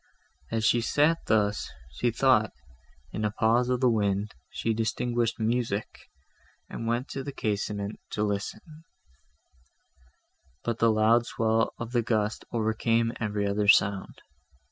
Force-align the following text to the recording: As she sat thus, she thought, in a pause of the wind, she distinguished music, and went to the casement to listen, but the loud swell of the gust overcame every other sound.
As 0.49 0.63
she 0.65 0.81
sat 0.81 1.19
thus, 1.27 1.69
she 1.91 2.09
thought, 2.09 2.53
in 3.13 3.23
a 3.23 3.29
pause 3.29 3.69
of 3.69 3.81
the 3.81 3.89
wind, 3.91 4.31
she 4.49 4.73
distinguished 4.73 5.39
music, 5.39 6.09
and 6.67 6.87
went 6.87 7.07
to 7.09 7.23
the 7.23 7.31
casement 7.31 7.99
to 8.13 8.23
listen, 8.23 8.61
but 10.63 10.79
the 10.79 10.91
loud 10.91 11.27
swell 11.27 11.75
of 11.77 11.91
the 11.91 12.01
gust 12.01 12.45
overcame 12.51 13.13
every 13.19 13.45
other 13.45 13.67
sound. 13.67 14.19